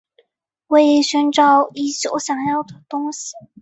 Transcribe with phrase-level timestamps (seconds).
[0.65, 3.35] 我寻找已久想要的东西